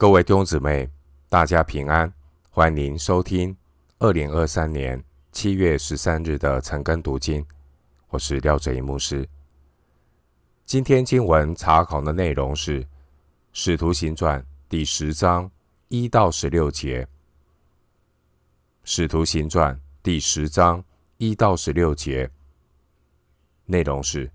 [0.00, 0.88] 各位弟兄姊妹，
[1.28, 2.10] 大家平安，
[2.48, 3.54] 欢迎收听
[3.98, 7.44] 二零二三年七月十三日的晨更读经。
[8.08, 9.28] 我是廖哲一牧师。
[10.64, 12.82] 今天经文查考的内容是
[13.52, 14.40] 《使徒行传》
[14.70, 15.50] 第十章
[15.88, 17.04] 一到十六节，
[18.84, 20.82] 《使徒行传》第十章
[21.18, 22.30] 一到十六节
[23.66, 24.30] 内容是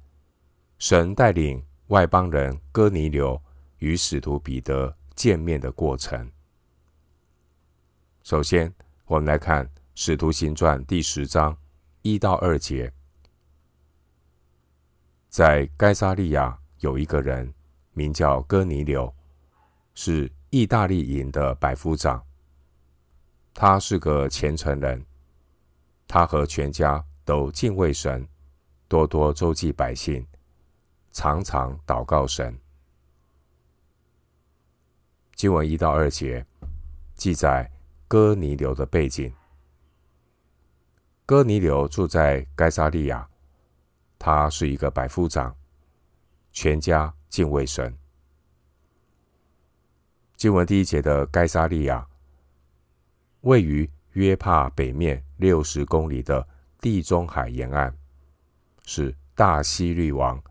[0.77, 3.41] 神带领外邦人哥尼流
[3.79, 4.95] 与使徒彼得。
[5.15, 6.29] 见面的过程。
[8.23, 8.73] 首先，
[9.05, 11.57] 我们来看《使徒行传》第十章
[12.01, 12.91] 一到二节。
[15.29, 17.53] 在该撒利亚有一个人，
[17.93, 19.13] 名叫哥尼流，
[19.93, 22.23] 是意大利营的百夫长。
[23.53, 25.05] 他是个虔诚人，
[26.07, 28.27] 他和全家都敬畏神，
[28.87, 30.25] 多多周济百姓，
[31.11, 32.57] 常常祷告神。
[35.35, 36.45] 经文一到二节
[37.13, 37.69] 记载
[38.07, 39.33] 哥尼流的背景。
[41.25, 43.27] 哥尼流住在该撒利亚，
[44.17, 45.53] 他是一个百夫长，
[46.53, 47.93] 全家敬畏神。
[50.37, 52.07] 经文第一节的该撒利亚，
[53.41, 56.47] 位于约帕北面六十公里的
[56.79, 57.93] 地中海沿岸，
[58.85, 60.41] 是大希律王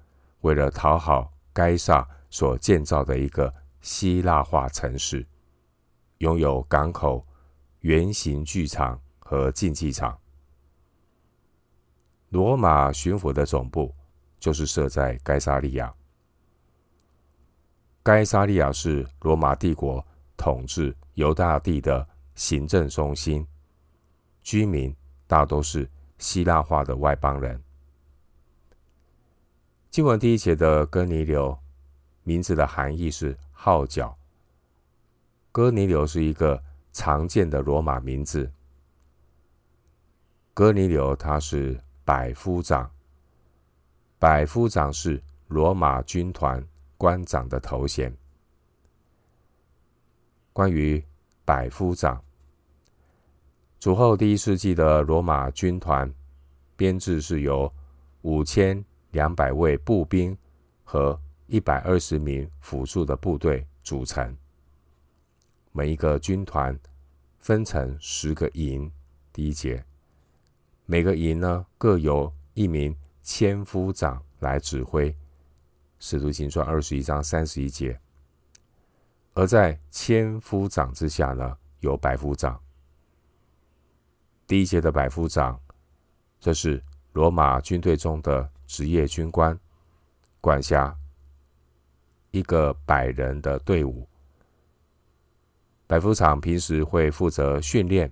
[0.42, 3.54] 为了讨好该撒所建造的一个。
[3.84, 5.26] 希腊化城市，
[6.16, 7.22] 拥有港口、
[7.80, 10.18] 圆形剧场和竞技场。
[12.30, 13.94] 罗马巡抚的总部
[14.40, 15.94] 就是设在该撒利亚。
[18.02, 20.02] 该撒利亚是罗马帝国
[20.34, 23.46] 统治犹大地的行政中心，
[24.42, 24.96] 居民
[25.26, 27.62] 大都是希腊化的外邦人。
[29.90, 31.54] 经文第一节的哥尼流，
[32.22, 33.36] 名字的含义是。
[33.54, 34.14] 号角。
[35.50, 38.52] 哥尼流是一个常见的罗马名字。
[40.52, 42.90] 哥尼流他是百夫长，
[44.18, 46.62] 百夫长是罗马军团
[46.98, 48.14] 官长的头衔。
[50.52, 51.02] 关于
[51.44, 52.22] 百夫长，
[53.80, 56.12] 主后第一世纪的罗马军团
[56.76, 57.72] 编制是由
[58.22, 60.36] 五千两百位步兵
[60.84, 61.20] 和
[61.54, 64.36] 一百二十名辅助的部队组成，
[65.70, 66.76] 每一个军团
[67.38, 68.90] 分成十个营。
[69.32, 69.84] 第一节，
[70.84, 72.92] 每个营呢各由一名
[73.22, 75.16] 千夫长来指挥。
[76.00, 78.00] 使徒行传二十一章三十一节。
[79.34, 82.60] 而在千夫长之下呢，有百夫长。
[84.44, 85.60] 第一节的百夫长，
[86.40, 86.82] 这是
[87.12, 89.56] 罗马军队中的职业军官，
[90.40, 90.92] 管辖。
[92.34, 94.08] 一个百人的队伍，
[95.86, 98.10] 百夫长平时会负责训练，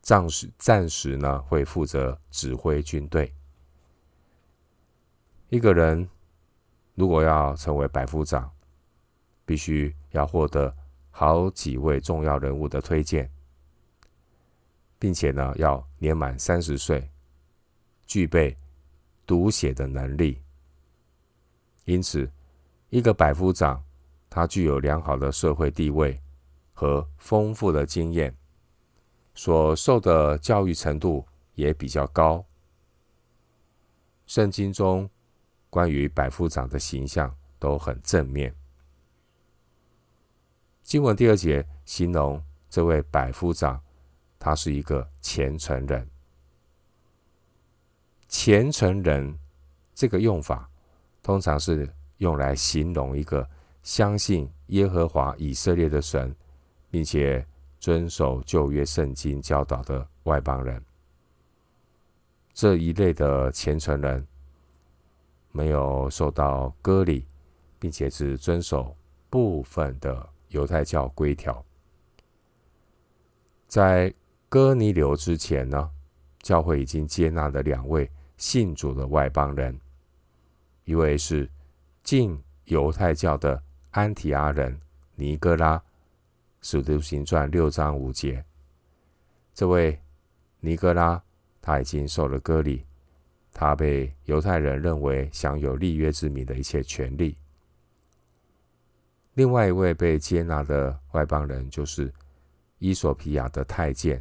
[0.00, 3.30] 暂时暂时呢会负责指挥军队。
[5.50, 6.08] 一个人
[6.94, 8.50] 如果要成为百夫长，
[9.44, 10.74] 必须要获得
[11.10, 13.30] 好几位重要人物的推荐，
[14.98, 17.06] 并且呢要年满三十岁，
[18.06, 18.56] 具备
[19.26, 20.40] 读写的能力，
[21.84, 22.26] 因此。
[22.90, 23.80] 一个百夫长，
[24.28, 26.20] 他具有良好的社会地位
[26.72, 28.36] 和丰富的经验，
[29.32, 31.24] 所受的教育程度
[31.54, 32.44] 也比较高。
[34.26, 35.08] 圣经中
[35.70, 38.52] 关于百夫长的形象都很正面。
[40.82, 43.80] 经文第二节形容这位百夫长，
[44.36, 46.10] 他是一个虔诚人。
[48.26, 49.38] 虔诚人
[49.94, 50.68] 这个用法
[51.22, 51.88] 通常是。
[52.20, 53.48] 用来形容一个
[53.82, 56.34] 相信耶和华以色列的神，
[56.90, 57.44] 并且
[57.78, 60.82] 遵守旧约圣经教导的外邦人。
[62.52, 64.26] 这一类的虔诚人，
[65.50, 67.26] 没有受到割礼，
[67.78, 68.94] 并且只遵守
[69.30, 71.64] 部分的犹太教规条。
[73.66, 74.12] 在
[74.50, 75.90] 哥尼流之前呢，
[76.40, 79.80] 教会已经接纳了两位信主的外邦人，
[80.84, 81.48] 一位是。
[82.02, 84.76] 信犹太教的安提阿人
[85.14, 85.80] 尼哥拉，
[86.60, 88.44] 使徒行传六章五节。
[89.54, 89.96] 这位
[90.58, 91.22] 尼哥拉
[91.62, 92.84] 他已经受了割礼，
[93.52, 97.36] 他被犹太人认为享有立约之民的一切权利。
[99.34, 102.12] 另外一位被接纳的外邦人就是
[102.78, 104.20] 伊索比亚的太监，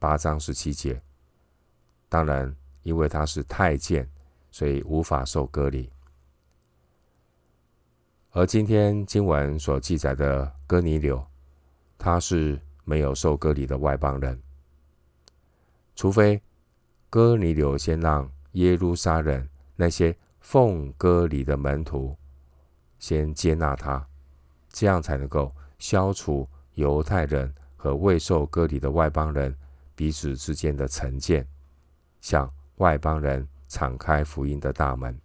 [0.00, 1.00] 八章十七节。
[2.08, 2.52] 当然，
[2.82, 4.08] 因为他是太监，
[4.50, 5.88] 所以无法受割礼。
[8.32, 11.24] 而今天经文所记载的哥尼流，
[11.96, 14.40] 他是没有受割礼的外邦人，
[15.96, 16.40] 除非
[17.08, 22.14] 哥尼流先让耶路撒冷那些奉割礼的门徒
[22.98, 24.06] 先接纳他，
[24.70, 29.56] 这样才能够消除犹太人和未受割礼的外邦人
[29.94, 31.46] 彼此之间的成见，
[32.20, 35.18] 向外邦人敞开福音的大门。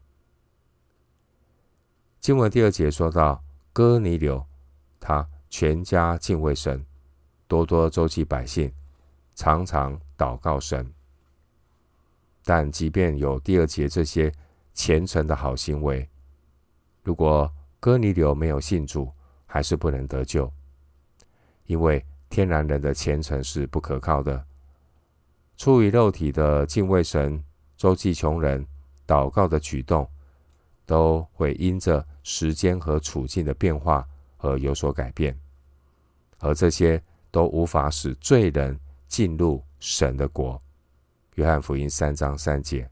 [2.23, 3.43] 经文第二节说到，
[3.73, 4.41] 哥尼流
[4.97, 6.81] 他全家敬畏神，
[7.49, 8.71] 多多周济百姓，
[9.35, 10.89] 常常祷告神。
[12.45, 14.31] 但即便有第二节这些
[14.73, 16.09] 虔诚的好行为，
[17.01, 19.11] 如果哥尼流没有信主，
[19.45, 20.49] 还是不能得救，
[21.65, 24.41] 因为天然人的虔诚是不可靠的。
[25.57, 27.43] 出于肉体的敬畏神、
[27.75, 28.65] 周济穷人、
[29.05, 30.09] 祷告的举动，
[30.85, 34.07] 都会因着时间和处境的变化
[34.37, 35.37] 而有所改变，
[36.39, 37.01] 而这些
[37.31, 40.61] 都无法使罪人进入神的国。
[41.35, 42.89] 约翰福音三章三节，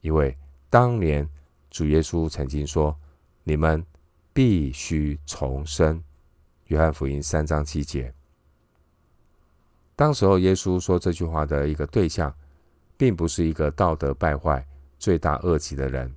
[0.00, 0.36] 因为
[0.70, 1.28] 当年
[1.70, 2.96] 主耶稣曾经说
[3.44, 3.84] ：“你们
[4.32, 6.02] 必须重生。”
[6.66, 8.12] 约翰福音三章七节。
[9.94, 12.34] 当时候耶稣说这句话的一个对象，
[12.96, 14.66] 并不是一个道德败坏、
[14.98, 16.14] 罪大恶极的人。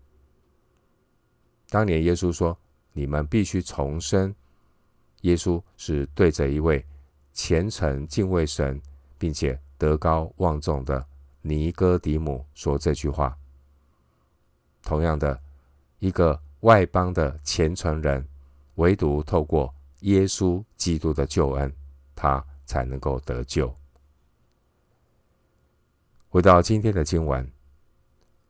[1.72, 2.58] 当年耶稣说
[2.92, 4.36] ：“你们必须重生。”
[5.24, 6.86] 耶稣是对着一位
[7.32, 8.82] 虔诚敬畏神，
[9.18, 11.08] 并且德高望重的
[11.42, 13.38] 尼哥底母说这句话。
[14.84, 15.40] 同样的，
[16.00, 18.28] 一个外邦的虔诚人，
[18.76, 21.74] 唯独透过耶稣基督的救恩，
[22.14, 23.74] 他才能够得救。
[26.28, 27.46] 回到今天的经文，《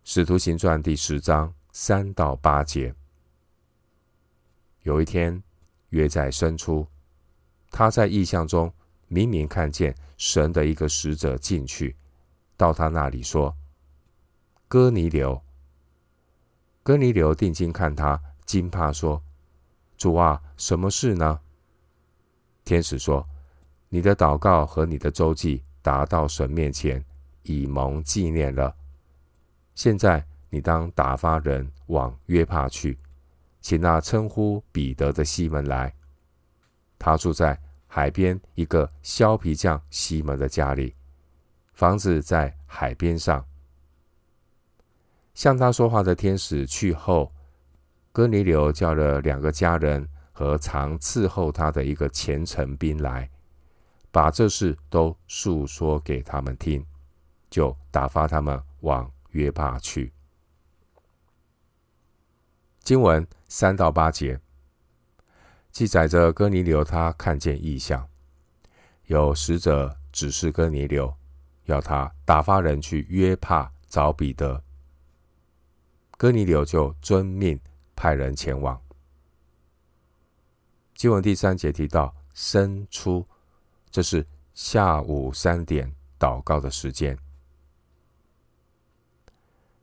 [0.03, 2.91] 使徒行传》第十章三到八节。
[4.83, 5.41] 有一天，
[5.89, 6.87] 约在深处，
[7.69, 8.73] 他在异象中。
[9.13, 11.93] 明明看见神的一个使者进去，
[12.55, 13.53] 到他那里说
[14.69, 15.41] ：“哥尼流。”
[16.81, 19.21] 哥尼流定睛看他，惊怕说
[19.99, 21.41] ：“主啊，什么事呢？”
[22.63, 23.27] 天使说
[23.89, 27.03] ：“你的祷告和你的周记达到神面前，
[27.43, 28.73] 已蒙纪念了。
[29.75, 32.97] 现在你当打发人往约帕去，
[33.61, 35.93] 请那称呼彼得的西门来，
[36.99, 37.57] 他住在。”
[37.93, 40.95] 海边一个削皮匠西门的家里，
[41.73, 43.45] 房子在海边上。
[45.33, 47.29] 向他说话的天使去后，
[48.13, 53.29] 哥尼流叫了两个家人和常伺候他的一个虔诚兵来，
[54.09, 56.85] 把这事都诉说给他们听，
[57.49, 60.13] 就打发他们往约帕去。
[62.79, 64.39] 经文三到八节。
[65.73, 68.07] 记载着哥尼流，他看见异象，
[69.07, 71.13] 有使者指示哥尼流，
[71.65, 74.63] 要他打发人去约帕找彼得。
[76.11, 77.59] 哥尼流就遵命
[77.93, 78.81] 派人前往。
[80.95, 83.27] 经文第三节提到申初，
[83.89, 87.17] 这是下午三点祷告的时间。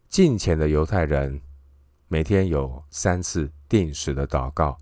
[0.09, 1.43] 近前的犹太人
[2.07, 4.79] 每天有三次定时的祷告。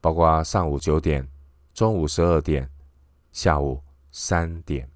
[0.00, 1.26] 包括上午九点、
[1.72, 2.70] 中午十二点、
[3.32, 3.82] 下午
[4.12, 4.88] 三点。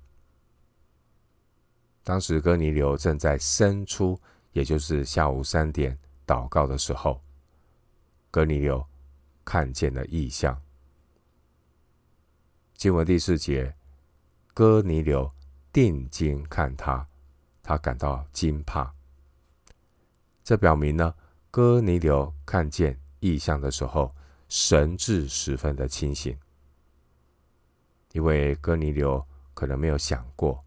[2.03, 4.21] 当时哥尼流正在申初，
[4.53, 7.23] 也就是下午三点祷告的时候，
[8.31, 8.85] 哥尼流
[9.45, 10.61] 看见了异象。
[12.75, 13.75] 经文第四节，
[14.53, 15.31] 哥尼流
[15.73, 17.07] 定睛看他，
[17.63, 18.93] 他感到惊怕。
[20.45, 21.15] 这表明呢，
[21.59, 24.15] 哥尼流看见异象的时候。
[24.49, 26.39] 神志十分的清醒，
[28.13, 30.65] 因为哥尼流可能没有想过，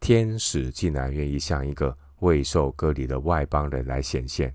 [0.00, 4.52] 天使竟然愿意向一个未受割礼的外邦人来显现。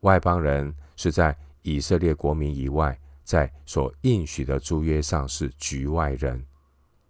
[0.00, 6.42] 外邦人是在以色列国民以外，在所应许的诸约上是局外人。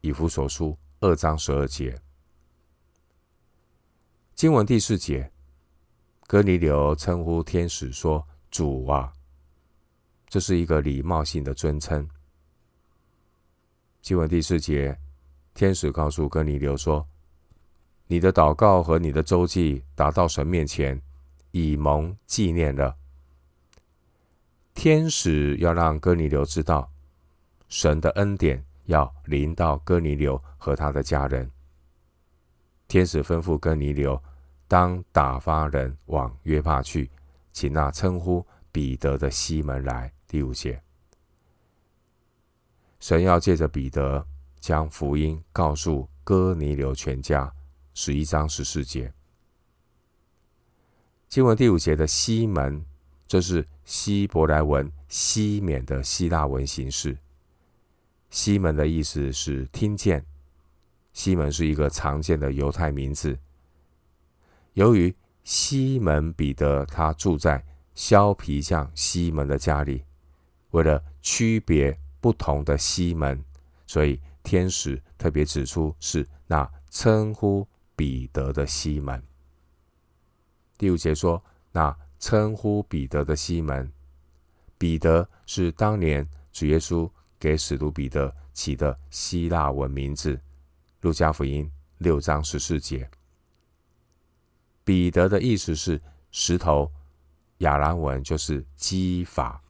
[0.00, 1.96] 以弗所书二章十二节，
[4.34, 5.30] 经文第四节，
[6.30, 9.12] 哥尼流称呼天使说：“主啊。”
[10.30, 12.08] 这是一个礼貌性的尊称。
[14.00, 14.96] 经文第四节，
[15.54, 17.04] 天使告诉哥尼流说
[18.06, 21.02] ：“你的祷告和你的周记达到神面前，
[21.50, 22.96] 已蒙纪念了。”
[24.72, 26.88] 天使要让哥尼流知道，
[27.66, 31.50] 神的恩典要临到哥尼流和他的家人。
[32.86, 34.22] 天使吩咐哥尼流，
[34.70, 37.10] 当打发人往约帕去，
[37.52, 40.12] 请那称呼彼得的西门来。
[40.28, 40.80] 第五节，
[43.00, 44.24] 神要借着彼得
[44.60, 47.52] 将福音告诉哥尼流全家。
[47.94, 49.12] 十一章十四节，
[51.28, 52.86] 经文第五节的西门，
[53.26, 57.18] 这是希伯来文西缅的希腊文形式。
[58.30, 60.24] 西门的意思是听见。
[61.12, 63.36] 西门是一个常见的犹太名字。
[64.80, 67.62] 由于西门彼得他住在
[67.94, 70.02] 削皮匠西门的家里，
[70.70, 73.44] 为了区别不同的西门，
[73.86, 79.22] 所以天使特别指出是那称呼彼得的西门。
[80.78, 83.92] 第五节说，那称呼彼得的西门，
[84.78, 87.06] 彼得是当年主耶稣
[87.38, 90.40] 给使徒彼得起的希腊文名字。
[91.02, 93.06] 路加福音六章十四节，
[94.90, 96.90] 彼得的意思是石头，
[97.58, 99.62] 亚兰文就是基法。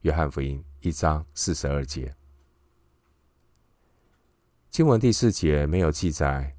[0.00, 2.12] 约翰福音一章四十二节，
[4.70, 6.56] 经文第四节没有记载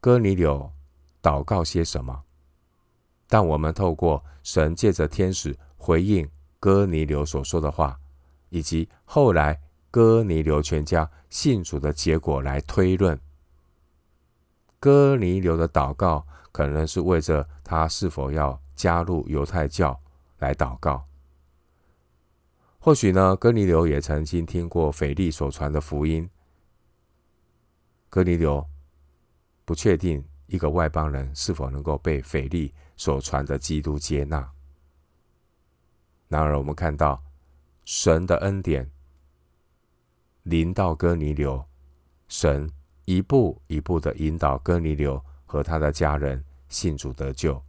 [0.00, 0.72] 哥尼流
[1.22, 2.24] 祷告些什么，
[3.28, 6.26] 但我们透过神借着天使回应
[6.58, 8.00] 哥尼流所说的话，
[8.48, 9.60] 以及后来
[9.90, 13.20] 哥尼流全家信主的结果来推论。
[14.80, 20.00] 哥尼流的祷告可能是为着他是否要加入犹太教
[20.38, 21.04] 来祷告。
[22.78, 26.30] 或许呢，哥尼流也曾经听过腓力所传的福音。
[28.08, 28.64] 哥尼流
[29.64, 34.48] 不确定一个外邦人是否能够被腓力所传的基督接纳。
[36.28, 37.20] 然而，我们看到
[37.84, 38.88] 神的恩典
[40.44, 41.66] 临到哥尼流，
[42.28, 42.70] 神。
[43.06, 47.62] 一步一步的引导哥尼流和他的家人信主得救。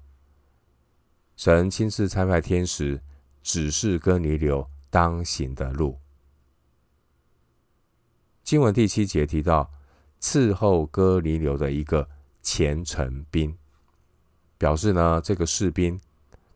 [1.35, 3.01] 神亲自差派天使
[3.43, 5.99] 指示哥尼流当行的路。
[8.43, 9.69] 经文第七节提到
[10.21, 12.07] 伺候哥尼流的一个
[12.41, 13.57] 虔诚兵，
[14.57, 15.99] 表示呢，这个士兵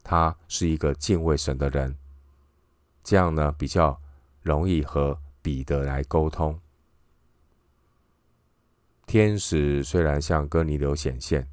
[0.04, 1.96] 他是一个敬畏神的人，
[3.04, 4.00] 这样呢，比较
[4.42, 6.60] 容易和彼得来沟通。
[9.10, 11.50] 天使虽然向哥尼流显现，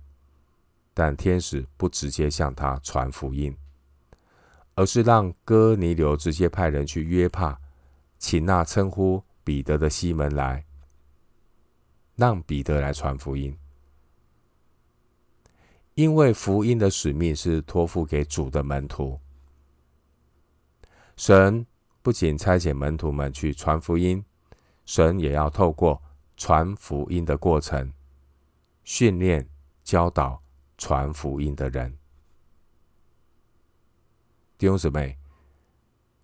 [0.92, 3.56] 但天使不直接向他传福音，
[4.74, 7.58] 而是让哥尼流直接派人去约帕，
[8.18, 10.66] 请那称呼彼得的西门来，
[12.14, 13.56] 让彼得来传福音。
[15.94, 19.18] 因为福音的使命是托付给主的门徒，
[21.16, 21.66] 神
[22.02, 24.22] 不仅差遣门徒们去传福音，
[24.84, 26.02] 神也要透过。
[26.36, 27.90] 传福音的过程，
[28.84, 29.48] 训练、
[29.82, 30.42] 教导
[30.76, 31.96] 传福音的人。
[34.58, 35.16] 弟兄姊妹，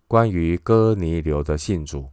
[0.07, 2.09] 关于哥尼流的信主，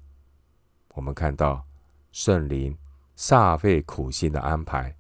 [0.94, 1.66] 我们看到
[2.10, 2.76] 圣灵
[3.16, 4.96] 煞费苦心的安排，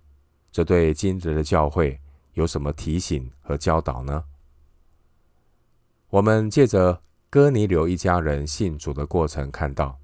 [0.52, 1.98] 这对今日的教会
[2.34, 4.24] 有什么提醒和教导呢？
[6.10, 9.98] 我们借着哥尼流一家人信主的过程，看到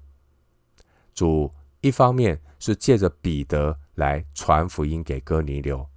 [1.13, 1.53] 主。
[1.81, 5.87] 一方面是借着彼得来传福音给哥尼流，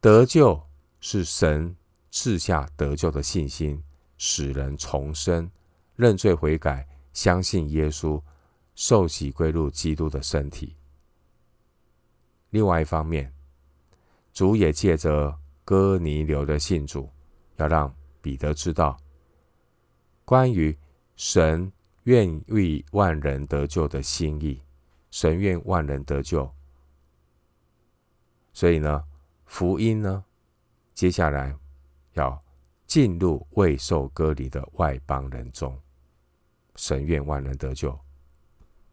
[0.00, 0.60] 得救
[1.00, 1.76] 是神
[2.10, 3.82] 赐下得救的信心，
[4.18, 5.48] 使人重生、
[5.94, 8.20] 认罪悔改、相信耶稣、
[8.74, 10.76] 受洗归入基督的身体。
[12.50, 13.32] 另外一方面，
[14.32, 17.08] 主也借着哥尼流的信主，
[17.56, 18.98] 要让彼得知道
[20.24, 20.76] 关于
[21.14, 21.72] 神。
[22.04, 24.60] 愿为万人得救的心意，
[25.10, 26.52] 神愿万人得救，
[28.52, 29.04] 所以呢，
[29.46, 30.24] 福音呢，
[30.94, 31.56] 接下来
[32.14, 32.42] 要
[32.86, 35.80] 进入未受割礼的外邦人中，
[36.74, 37.98] 神愿万人得救，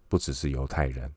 [0.08, 1.12] 不只是犹太人。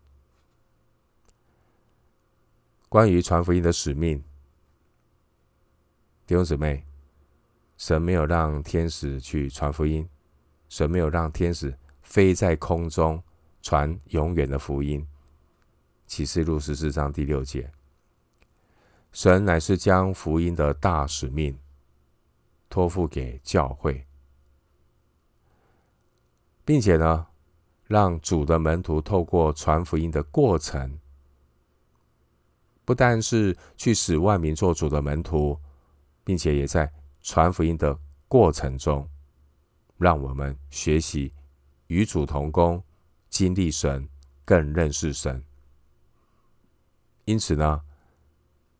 [2.89, 4.23] 关于传福音的使命，
[6.27, 6.85] 弟兄姊妹，
[7.77, 10.09] 神没有让天使去传福音，
[10.73, 11.77] 神没有让天使。
[12.01, 13.23] 飞在空中
[13.63, 15.07] 传永远的福音，
[16.07, 17.71] 启示录十四章第六节。
[19.13, 21.59] 神乃是将福音的大使命
[22.69, 24.07] 托付给教会，
[26.65, 27.27] 并且呢，
[27.87, 30.99] 让主的门徒透过传福音的过程，
[32.85, 35.59] 不但是去使万民做主的门徒，
[36.25, 39.09] 并且也在传福音的过程中，
[40.03, 41.33] 让我们学习。
[41.87, 42.83] 与主同工，
[43.29, 44.09] 经历神，
[44.47, 45.45] 更认识神。
[47.27, 47.83] 因此呢，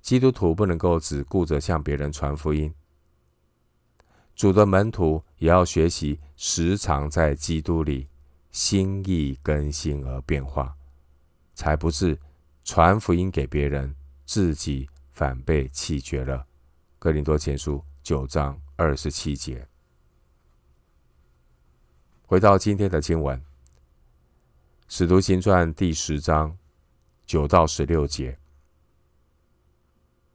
[0.01, 2.73] 基督徒不能够只顾着向别人传福音，
[4.35, 8.09] 主的门徒也要学习时常在基督里
[8.51, 10.75] 心意更新而变化，
[11.55, 12.19] 才不是
[12.65, 16.47] 传福音给别人，自己反被弃绝了。
[16.99, 19.72] 哥林多前书九章二十七节。
[22.33, 23.39] 回到今天的经文，
[24.89, 26.57] 《使徒行传》第十章
[27.27, 28.39] 九到十六节。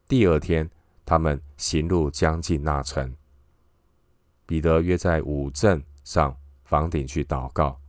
[0.06, 0.70] 第二天，
[1.04, 3.12] 他们行路将近那城。
[4.46, 7.80] 彼得约在午正上房顶去祷告，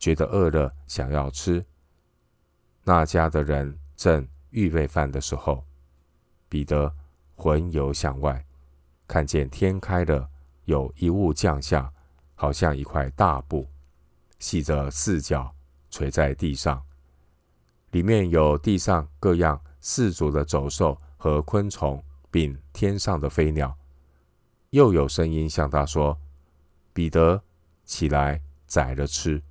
[0.00, 1.64] 觉得饿了，想要吃。
[2.82, 5.64] 那家的人正预备饭的时候，
[6.48, 6.92] 彼得
[7.36, 8.44] 魂游向外，
[9.06, 10.28] 看见天开了，
[10.64, 11.92] 有一物降下，
[12.40, 13.66] 好像一块大布，
[14.38, 15.52] 系着四角，
[15.90, 16.80] 垂在地上，
[17.90, 23.76] 里面有地上各样四足的走兽和昆虫，并天上的飞鸟。
[24.70, 26.16] 又有声音向他说
[26.94, 27.42] ：“彼得，
[27.84, 29.42] 起来宰了吃。”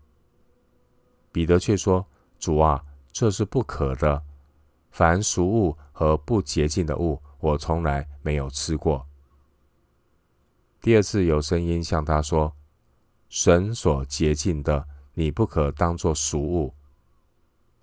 [1.33, 2.07] 彼得却说
[2.39, 4.23] ：“主啊，这是不可的。
[4.91, 9.05] 凡俗物和不洁净的物，我从来没有吃过。”
[10.79, 12.55] 第二次有声音向他说
[13.29, 16.73] ：“神所洁净的，你不可当作俗物。”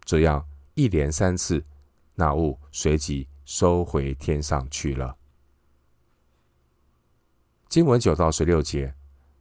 [0.04, 1.64] 这样一连三次，
[2.14, 5.16] 那物随即收回天上去了。
[7.68, 8.94] 经文九到十六节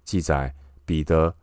[0.03, 0.55] 记载，
[0.85, 1.35] 彼得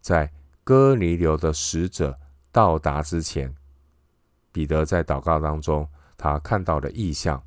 [0.00, 0.30] 在
[0.62, 2.18] 哥尼流的使者
[2.52, 3.54] 到达之前，
[4.52, 7.42] 彼得在祷告当中，他看到了异象。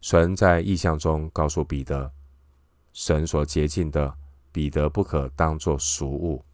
[0.00, 2.12] 神在异象中告诉彼得，
[2.92, 4.16] 神所洁净的，
[4.52, 6.44] 彼得不可当作俗物。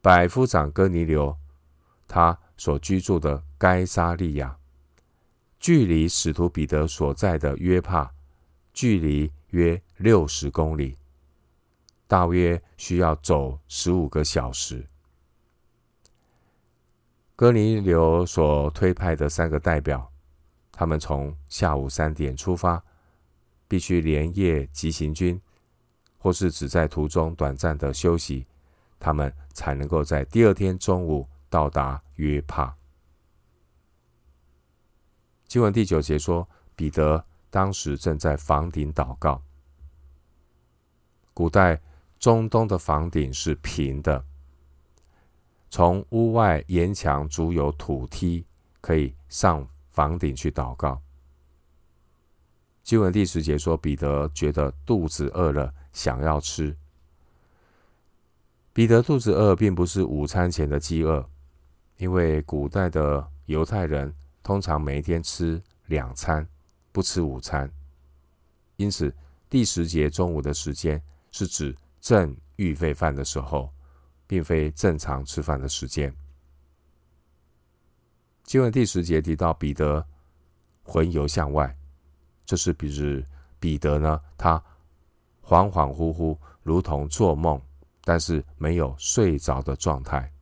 [0.00, 1.36] 百夫长哥尼流，
[2.08, 4.58] 他所居住的该撒利亚，
[5.60, 8.12] 距离使徒彼得所在的约帕。
[8.72, 10.98] 距离约六十公里，
[12.08, 14.84] 大约需要走十五个小时。
[17.36, 20.10] 哥尼流所推派的三个代表，
[20.72, 22.82] 他们从下午三点出发，
[23.68, 25.40] 必须连夜急行军，
[26.24, 28.46] 或是只在途中短暂的休息，
[28.98, 32.74] 他们才能够在第二天中午到达约帕。
[35.46, 37.22] 经文第九节说，彼得。
[37.50, 39.40] 当时正在房顶祷告。
[41.34, 41.80] 古代
[42.18, 44.24] 中东的房顶是平的，
[45.70, 48.44] 从屋外沿墙足有土梯，
[48.80, 51.00] 可以上房顶去祷告。
[52.82, 56.76] 经文第十节说，彼得觉得肚子饿了，想要吃。
[58.74, 61.26] 彼得肚子饿，并不是午餐前的饥饿，
[61.96, 66.46] 因为古代的犹太人通常每一天吃两餐。
[66.92, 67.68] 不吃午餐，
[68.76, 69.12] 因此
[69.50, 71.02] 第十节中午的时间
[71.32, 73.68] 是指正预备饭的时候，
[74.28, 76.14] 并非正常吃饭的时间。
[78.44, 80.06] 经文第十节提到彼得
[80.84, 81.76] 魂游向外，
[82.46, 83.24] 这是比喻
[83.58, 84.62] 彼得呢，他
[85.46, 87.60] 恍恍惚惚，如同做梦，
[88.02, 90.32] 但是没有睡着的状态。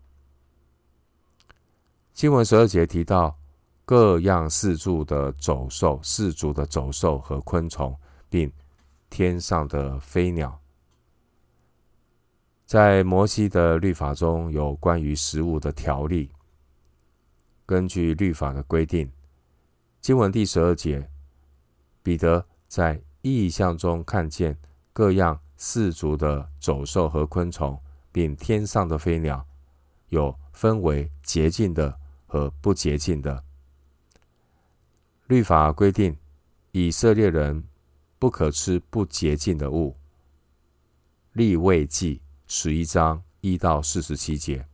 [2.12, 3.36] 经文十二节提到。
[3.84, 7.94] 各样四足的走兽、四足的走兽和昆虫，
[8.30, 8.50] 并
[9.10, 10.58] 天上的飞鸟，
[12.64, 16.30] 在摩西的律法中有关于食物的条例。
[17.66, 19.10] 根据律法的规定，
[20.00, 21.10] 经文第十二节，
[22.02, 24.56] 彼得在异象中看见
[24.92, 29.46] 各样四足的走兽和昆虫，并天上的飞鸟，
[30.08, 33.42] 有分为洁净的和不洁净的。
[35.28, 36.16] 律法规定，
[36.72, 37.64] 以色列人
[38.18, 39.96] 不可吃不洁净的物。
[41.32, 44.66] 立位记十一章一到四十七节，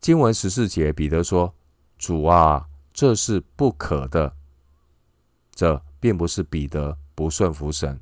[0.00, 1.54] 经文十四节，彼得说
[1.96, 4.34] ：“主啊，这是不可的。”
[5.54, 8.00] 这并不是彼得不顺服神，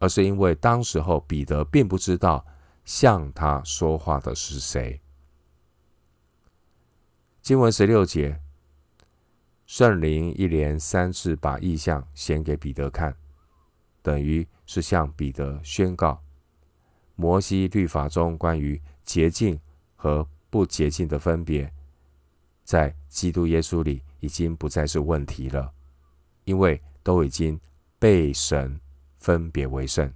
[0.00, 2.44] 而是因为当时候彼得并不知道
[2.84, 5.00] 向他说话的是谁。
[7.40, 8.40] 经文十六节。
[9.66, 13.14] 圣灵一连三次把异象显给彼得看，
[14.02, 16.20] 等于是向彼得宣告，
[17.14, 19.60] 摩西律法中关于洁净
[19.94, 21.72] 和不洁净的分别，
[22.64, 25.72] 在基督耶稣里已经不再是问题了，
[26.44, 27.60] 因为都已经
[27.98, 28.80] 被神
[29.16, 30.12] 分别为圣。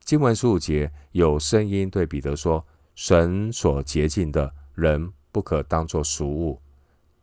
[0.00, 6.60] 经文十五节有声音对彼得说：“神所洁净的人不可当作俗物。”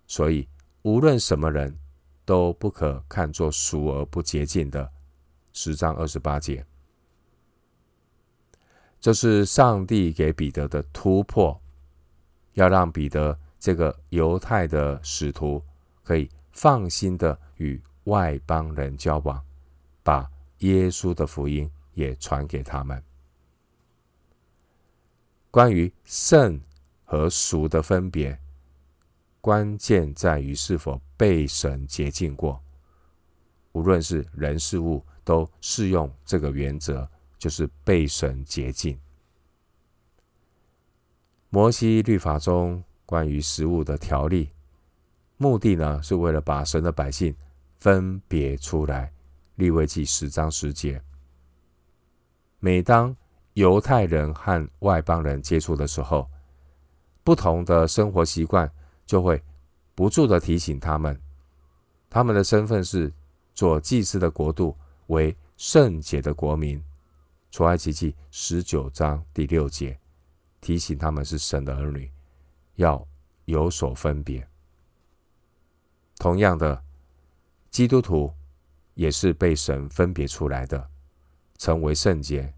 [0.08, 0.48] 所以，
[0.82, 1.78] 无论什么人
[2.26, 4.92] 都不可看作俗而不洁净的。
[5.52, 6.66] 十章二十八节，
[9.00, 11.60] 这是上帝给彼得的突破，
[12.54, 15.62] 要让彼得这个犹太的使徒
[16.04, 19.40] 可以放心的与外邦人交往，
[20.04, 23.02] 把耶稣的福音也传给他们。
[25.52, 26.60] 关于圣
[27.06, 28.38] 和俗的分别，
[29.40, 32.60] 关键在于是否被神洁净过。
[33.72, 39.00] 无论是人事物，都适用这个原则，就是被神洁净。
[41.50, 44.50] 摩西律法中关于食物的条例，
[45.38, 47.36] 目的呢，是为了把神的百姓
[47.80, 49.12] 分别出来。
[49.56, 51.02] 利未记十章十节，
[52.60, 53.14] 每当
[53.56, 56.30] 犹太人和外邦人接触的时候，
[57.26, 58.72] 不同的生活习惯
[59.06, 59.44] 就会
[59.96, 61.20] 不住的提醒他们，
[62.10, 63.12] 他们的身份是
[63.54, 64.76] 做祭司的国度。
[65.08, 66.82] 为圣洁的国民，
[67.50, 70.00] 出埃及记十九章第六节
[70.62, 72.10] 提醒他们是神的儿女，
[72.76, 73.04] 要
[73.46, 74.48] 有所分别。
[76.20, 76.80] 同样的，
[77.70, 78.34] 基督徒
[78.94, 80.90] 也是被神分别出来的，
[81.58, 82.54] 成为圣洁。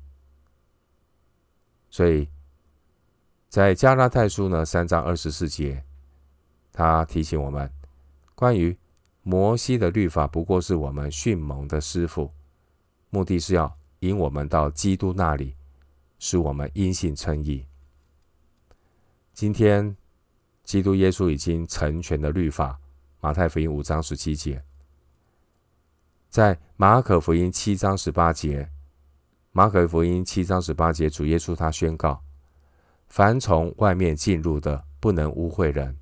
[1.90, 2.28] 所以
[3.50, 5.84] 在加拉太书呢三章二十四节，
[6.72, 7.70] 他提醒我们，
[8.34, 8.78] 关于
[9.24, 12.32] 摩西的律法不过是我们训蒙的师傅。
[13.10, 15.56] 目的是要引我们到基督那里，
[16.18, 17.66] 使我们因信称义。
[19.34, 19.96] 今天，
[20.64, 22.80] 基督耶稣已经成全了律法。
[23.20, 24.64] 马太福音五章十七节，
[26.32, 28.72] 在马可福音七章十八节，
[29.52, 32.24] 马可福音七章十八节，主耶稣他宣告：
[33.10, 36.00] 凡从外面进入的，不能污秽人，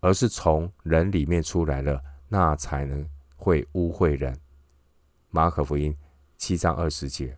[0.00, 4.38] 而是从人里面出来了，那才能会污秽人。
[5.30, 5.96] 马可福音
[6.36, 7.34] 七章二十节，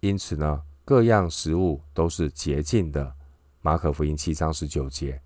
[0.00, 3.14] 因此呢，各样食物都是洁净的。
[3.60, 5.20] 马可福音七章十九节，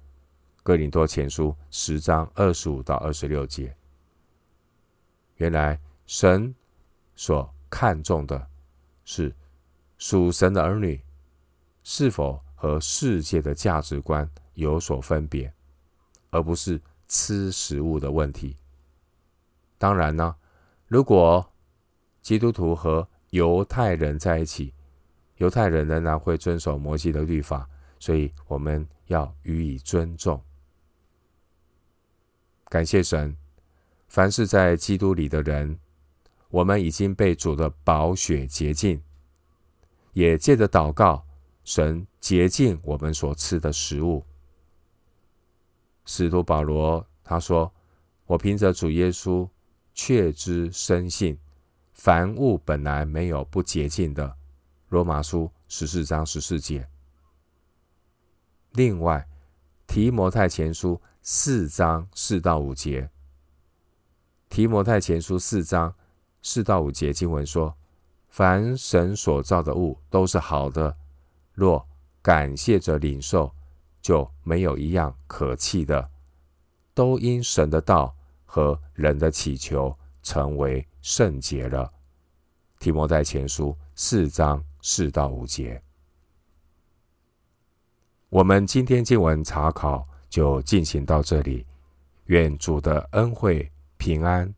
[0.70, 3.74] 哥林多前书十章二十五到二十六节。
[5.34, 6.54] 原来神
[7.16, 8.46] 所看重的
[9.04, 9.34] 是
[9.98, 11.02] 属神的儿女
[11.82, 15.52] 是否和世界的价值观有所分别，
[16.30, 18.56] 而不是吃食物的问题。
[19.76, 20.36] 当然呢，
[20.86, 21.44] 如果
[22.22, 24.72] 基督徒和犹太人在一起，
[25.38, 30.40] 犹太人仍然会遵守摩西的律法，所以我们要予以尊重。
[32.70, 33.36] 感谢神，
[34.08, 35.78] 凡是在基督里的人，
[36.48, 39.02] 我们已经被主的宝血洁净，
[40.14, 41.26] 也借着祷告，
[41.64, 44.24] 神洁净我们所吃的食物。
[46.06, 47.70] 使徒保罗他说
[48.24, 49.46] ：“我凭着主耶稣。”
[49.92, 51.36] 确知深信，
[51.92, 54.34] 凡物本来没有不洁净的。
[54.88, 56.88] 罗马书十四章十四节。
[58.72, 59.28] 另外，
[59.86, 63.10] 提摩太前书四章四到五节。
[64.48, 65.94] 提摩太前书四章
[66.42, 67.76] 四到五节经文说：
[68.28, 70.96] 凡神所造的物都是好的，
[71.52, 71.86] 若
[72.22, 73.54] 感谢着领受，
[74.00, 76.10] 就没有一样可弃的，
[76.94, 78.16] 都因神的道。
[78.52, 81.92] 和人的祈求成为圣洁了。
[82.80, 85.80] 提摩太前书四章四到五节。
[88.28, 91.66] 我们今天经文查考就进行到这里。
[92.26, 94.50] 愿主的恩惠平安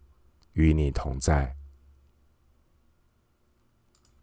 [0.53, 1.53] 与你同在。